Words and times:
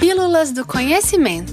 Pílulas 0.00 0.50
do 0.50 0.66
Conhecimento. 0.66 1.52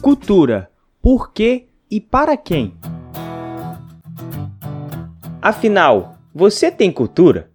Cultura. 0.00 0.70
Por 1.02 1.32
quê 1.32 1.66
e 1.90 2.00
para 2.00 2.36
quem? 2.36 2.74
Afinal, 5.42 6.18
você 6.32 6.70
tem 6.70 6.92
cultura? 6.92 7.50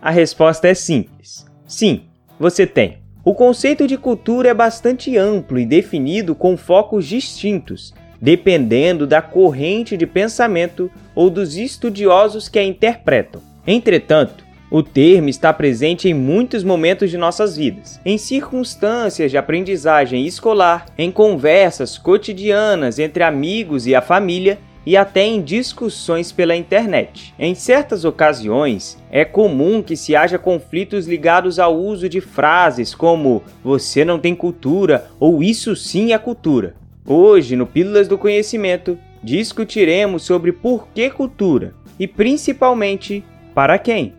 A 0.00 0.10
resposta 0.10 0.68
é 0.68 0.72
simples. 0.72 1.44
Sim, 1.66 2.04
você 2.38 2.66
tem. 2.66 3.02
O 3.22 3.34
conceito 3.34 3.86
de 3.86 3.98
cultura 3.98 4.48
é 4.48 4.54
bastante 4.54 5.18
amplo 5.18 5.58
e 5.58 5.66
definido 5.66 6.34
com 6.34 6.56
focos 6.56 7.04
distintos, 7.06 7.92
dependendo 8.18 9.06
da 9.06 9.20
corrente 9.20 9.98
de 9.98 10.06
pensamento 10.06 10.90
ou 11.14 11.28
dos 11.28 11.56
estudiosos 11.56 12.48
que 12.48 12.58
a 12.58 12.64
interpretam. 12.64 13.42
Entretanto, 13.66 14.48
o 14.70 14.82
termo 14.82 15.28
está 15.28 15.52
presente 15.52 16.08
em 16.08 16.14
muitos 16.14 16.62
momentos 16.62 17.10
de 17.10 17.18
nossas 17.18 17.56
vidas, 17.56 18.00
em 18.04 18.16
circunstâncias 18.16 19.30
de 19.30 19.36
aprendizagem 19.36 20.24
escolar, 20.24 20.86
em 20.96 21.10
conversas 21.10 21.98
cotidianas 21.98 22.98
entre 22.98 23.24
amigos 23.24 23.86
e 23.86 23.94
a 23.94 24.00
família 24.00 24.58
e 24.86 24.96
até 24.96 25.26
em 25.26 25.42
discussões 25.42 26.32
pela 26.32 26.56
internet. 26.56 27.34
Em 27.38 27.54
certas 27.54 28.04
ocasiões, 28.04 28.96
é 29.10 29.24
comum 29.24 29.82
que 29.82 29.96
se 29.96 30.14
haja 30.14 30.38
conflitos 30.38 31.06
ligados 31.06 31.58
ao 31.58 31.76
uso 31.76 32.08
de 32.08 32.20
frases 32.20 32.94
como 32.94 33.42
você 33.62 34.04
não 34.04 34.18
tem 34.18 34.34
cultura 34.34 35.10
ou 35.18 35.42
isso 35.42 35.74
sim 35.74 36.12
é 36.12 36.18
cultura. 36.18 36.74
Hoje, 37.04 37.56
no 37.56 37.66
Pílulas 37.66 38.06
do 38.06 38.16
Conhecimento, 38.16 38.96
discutiremos 39.22 40.22
sobre 40.22 40.52
por 40.52 40.88
que 40.94 41.10
cultura 41.10 41.74
e 41.98 42.06
principalmente 42.06 43.24
para 43.54 43.78
quem. 43.78 44.14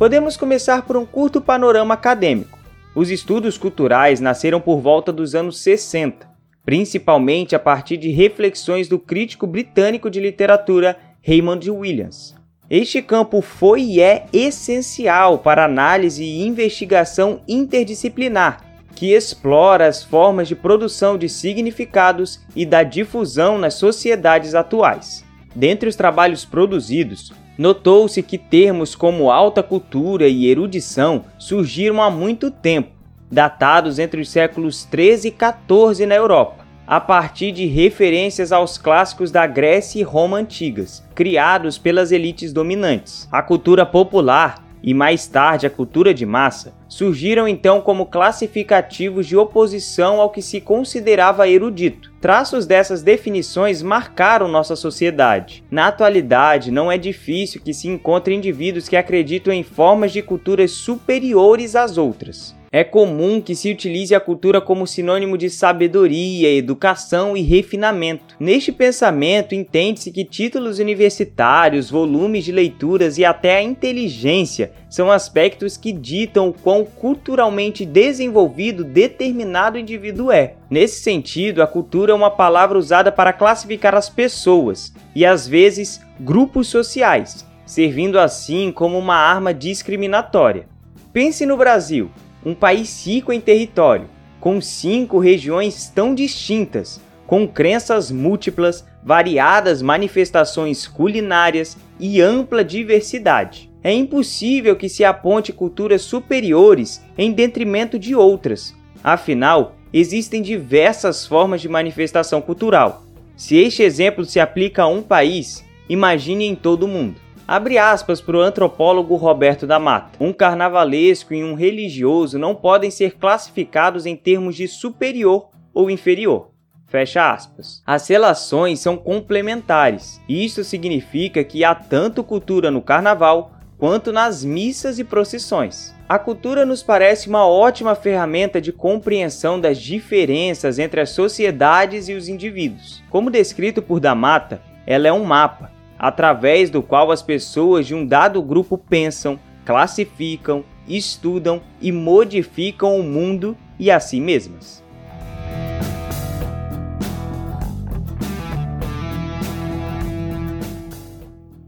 Podemos 0.00 0.34
começar 0.34 0.80
por 0.86 0.96
um 0.96 1.04
curto 1.04 1.42
panorama 1.42 1.92
acadêmico. 1.92 2.58
Os 2.96 3.10
estudos 3.10 3.58
culturais 3.58 4.18
nasceram 4.18 4.58
por 4.58 4.80
volta 4.80 5.12
dos 5.12 5.34
anos 5.34 5.60
60 5.60 6.30
principalmente 6.64 7.54
a 7.54 7.58
partir 7.58 7.96
de 7.96 8.10
reflexões 8.10 8.88
do 8.88 8.98
crítico 8.98 9.46
britânico 9.46 10.10
de 10.10 10.20
literatura 10.20 10.96
Raymond 11.26 11.70
Williams. 11.70 12.34
Este 12.70 13.02
campo 13.02 13.42
foi 13.42 13.82
e 13.82 14.00
é 14.00 14.26
essencial 14.32 15.38
para 15.38 15.64
análise 15.64 16.22
e 16.22 16.46
investigação 16.46 17.42
interdisciplinar, 17.48 18.64
que 18.94 19.12
explora 19.12 19.86
as 19.86 20.02
formas 20.02 20.46
de 20.46 20.54
produção 20.54 21.18
de 21.18 21.28
significados 21.28 22.40
e 22.54 22.64
da 22.64 22.82
difusão 22.82 23.58
nas 23.58 23.74
sociedades 23.74 24.54
atuais. 24.54 25.24
Dentre 25.54 25.88
os 25.88 25.96
trabalhos 25.96 26.44
produzidos, 26.44 27.32
notou-se 27.60 28.22
que 28.22 28.38
termos 28.38 28.94
como 28.94 29.30
alta 29.30 29.62
cultura 29.62 30.26
e 30.26 30.46
erudição 30.46 31.26
surgiram 31.38 32.02
há 32.02 32.10
muito 32.10 32.50
tempo, 32.50 32.88
datados 33.30 33.98
entre 33.98 34.18
os 34.18 34.30
séculos 34.30 34.84
13 34.86 35.28
e 35.28 35.30
14 35.30 36.06
na 36.06 36.14
Europa, 36.14 36.64
a 36.86 36.98
partir 36.98 37.52
de 37.52 37.66
referências 37.66 38.50
aos 38.50 38.78
clássicos 38.78 39.30
da 39.30 39.46
Grécia 39.46 40.00
e 40.00 40.02
Roma 40.02 40.38
antigas, 40.38 41.04
criados 41.14 41.76
pelas 41.76 42.10
elites 42.12 42.50
dominantes. 42.50 43.28
A 43.30 43.42
cultura 43.42 43.84
popular 43.84 44.64
e 44.82 44.94
mais 44.94 45.26
tarde 45.26 45.66
a 45.66 45.70
cultura 45.70 46.12
de 46.14 46.24
massa 46.24 46.74
surgiram 46.88 47.46
então 47.46 47.80
como 47.80 48.06
classificativos 48.06 49.26
de 49.26 49.36
oposição 49.36 50.20
ao 50.20 50.30
que 50.30 50.42
se 50.42 50.60
considerava 50.60 51.48
erudito. 51.48 52.12
Traços 52.20 52.66
dessas 52.66 53.02
definições 53.02 53.82
marcaram 53.82 54.48
nossa 54.48 54.76
sociedade. 54.76 55.64
Na 55.70 55.86
atualidade, 55.86 56.70
não 56.70 56.90
é 56.90 56.98
difícil 56.98 57.60
que 57.62 57.72
se 57.72 57.88
encontre 57.88 58.34
indivíduos 58.34 58.88
que 58.88 58.96
acreditam 58.96 59.52
em 59.52 59.62
formas 59.62 60.12
de 60.12 60.20
culturas 60.20 60.72
superiores 60.72 61.76
às 61.76 61.96
outras. 61.96 62.58
É 62.72 62.84
comum 62.84 63.40
que 63.40 63.56
se 63.56 63.68
utilize 63.68 64.14
a 64.14 64.20
cultura 64.20 64.60
como 64.60 64.86
sinônimo 64.86 65.36
de 65.36 65.50
sabedoria, 65.50 66.54
educação 66.54 67.36
e 67.36 67.42
refinamento. 67.42 68.36
Neste 68.38 68.70
pensamento, 68.70 69.56
entende-se 69.56 70.12
que 70.12 70.24
títulos 70.24 70.78
universitários, 70.78 71.90
volumes 71.90 72.44
de 72.44 72.52
leituras 72.52 73.18
e 73.18 73.24
até 73.24 73.56
a 73.56 73.62
inteligência 73.62 74.70
são 74.88 75.10
aspectos 75.10 75.76
que 75.76 75.90
ditam 75.90 76.50
o 76.50 76.52
quão 76.52 76.84
culturalmente 76.84 77.84
desenvolvido 77.84 78.84
determinado 78.84 79.76
indivíduo 79.76 80.30
é. 80.30 80.54
Nesse 80.70 81.02
sentido, 81.02 81.64
a 81.64 81.66
cultura 81.66 82.12
é 82.12 82.14
uma 82.14 82.30
palavra 82.30 82.78
usada 82.78 83.10
para 83.10 83.32
classificar 83.32 83.96
as 83.96 84.08
pessoas 84.08 84.94
e, 85.12 85.26
às 85.26 85.44
vezes, 85.44 86.00
grupos 86.20 86.68
sociais, 86.68 87.44
servindo 87.66 88.16
assim 88.16 88.70
como 88.70 88.96
uma 88.96 89.16
arma 89.16 89.52
discriminatória. 89.52 90.68
Pense 91.12 91.44
no 91.44 91.56
Brasil 91.56 92.08
um 92.44 92.54
país 92.54 93.06
rico 93.06 93.32
em 93.32 93.40
território, 93.40 94.08
com 94.40 94.60
cinco 94.60 95.18
regiões 95.18 95.88
tão 95.94 96.14
distintas, 96.14 97.00
com 97.26 97.46
crenças 97.46 98.10
múltiplas, 98.10 98.84
variadas 99.02 99.82
manifestações 99.82 100.86
culinárias 100.86 101.76
e 101.98 102.20
ampla 102.20 102.64
diversidade. 102.64 103.70
É 103.82 103.92
impossível 103.92 104.76
que 104.76 104.88
se 104.88 105.04
aponte 105.04 105.52
culturas 105.52 106.02
superiores 106.02 107.02
em 107.16 107.32
detrimento 107.32 107.98
de 107.98 108.14
outras. 108.14 108.74
Afinal, 109.02 109.76
existem 109.92 110.42
diversas 110.42 111.26
formas 111.26 111.60
de 111.60 111.68
manifestação 111.68 112.42
cultural. 112.42 113.04
Se 113.36 113.56
este 113.56 113.82
exemplo 113.82 114.24
se 114.24 114.38
aplica 114.38 114.82
a 114.82 114.86
um 114.86 115.00
país, 115.02 115.64
imagine 115.88 116.44
em 116.44 116.54
todo 116.54 116.82
o 116.82 116.88
mundo. 116.88 117.16
Abre 117.50 117.78
aspas 117.78 118.20
para 118.20 118.36
o 118.36 118.40
antropólogo 118.40 119.16
Roberto 119.16 119.66
da 119.66 119.76
Mata. 119.76 120.16
Um 120.20 120.32
carnavalesco 120.32 121.34
e 121.34 121.42
um 121.42 121.54
religioso 121.54 122.38
não 122.38 122.54
podem 122.54 122.92
ser 122.92 123.16
classificados 123.16 124.06
em 124.06 124.14
termos 124.14 124.54
de 124.54 124.68
superior 124.68 125.48
ou 125.74 125.90
inferior. 125.90 126.52
Fecha 126.86 127.32
aspas. 127.32 127.82
As 127.84 128.06
relações 128.06 128.78
são 128.78 128.96
complementares. 128.96 130.20
Isso 130.28 130.62
significa 130.62 131.42
que 131.42 131.64
há 131.64 131.74
tanto 131.74 132.22
cultura 132.22 132.70
no 132.70 132.80
carnaval 132.80 133.50
quanto 133.76 134.12
nas 134.12 134.44
missas 134.44 135.00
e 135.00 135.02
procissões. 135.02 135.92
A 136.08 136.20
cultura 136.20 136.64
nos 136.64 136.84
parece 136.84 137.28
uma 137.28 137.44
ótima 137.48 137.96
ferramenta 137.96 138.60
de 138.60 138.70
compreensão 138.72 139.60
das 139.60 139.78
diferenças 139.78 140.78
entre 140.78 141.00
as 141.00 141.10
sociedades 141.10 142.08
e 142.08 142.14
os 142.14 142.28
indivíduos. 142.28 143.02
Como 143.10 143.28
descrito 143.28 143.82
por 143.82 143.98
Damata, 143.98 144.62
ela 144.86 145.08
é 145.08 145.12
um 145.12 145.24
mapa 145.24 145.79
através 146.00 146.70
do 146.70 146.82
qual 146.82 147.10
as 147.10 147.20
pessoas 147.20 147.86
de 147.86 147.94
um 147.94 148.06
dado 148.06 148.42
grupo 148.42 148.78
pensam, 148.78 149.38
classificam, 149.66 150.64
estudam 150.88 151.60
e 151.78 151.92
modificam 151.92 152.98
o 152.98 153.02
mundo 153.02 153.54
e 153.78 153.90
a 153.90 154.00
si 154.00 154.18
mesmas. 154.18 154.82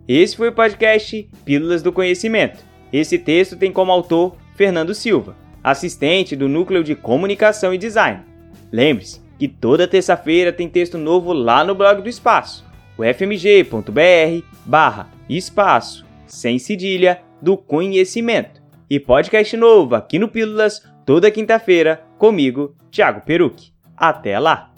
Esse 0.09 0.35
foi 0.35 0.49
o 0.49 0.53
podcast 0.53 1.29
Pílulas 1.45 1.83
do 1.83 1.93
Conhecimento. 1.93 2.65
Esse 2.91 3.19
texto 3.19 3.55
tem 3.57 3.71
como 3.71 3.93
autor 3.93 4.37
Fernando 4.57 4.95
Silva, 4.95 5.37
assistente 5.63 6.35
do 6.35 6.49
Núcleo 6.49 6.83
de 6.83 6.95
Comunicação 6.95 7.73
e 7.75 7.79
Design. 7.79 8.23
Lembre-se 8.73 9.21
que 9.39 9.47
toda 9.47 9.87
terça-feira 9.87 10.53
tem 10.53 10.71
texto 10.71 10.97
novo 10.97 11.35
lá 11.35 11.63
no 11.63 11.75
blog 11.75 12.01
do 12.01 12.09
Espaço 12.09 12.72
ufmg.br 12.99 14.45
barra 14.65 15.09
espaço 15.29 16.05
sem 16.27 16.59
cedilha 16.59 17.21
do 17.41 17.57
conhecimento. 17.57 18.63
E 18.89 19.01
podcast 19.01 19.57
novo 19.57 19.95
aqui 19.95 20.19
no 20.19 20.29
Pílulas 20.29 20.83
toda 21.05 21.31
quinta-feira 21.31 22.05
comigo, 22.19 22.75
Thiago 22.91 23.23
Peruque. 23.23 23.73
Até 23.97 24.39
lá! 24.39 24.72